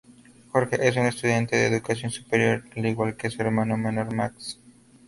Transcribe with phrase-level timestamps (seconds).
[0.51, 4.57] Jorge, es un estudiante de educación superior, al igual que su hermano menor Max.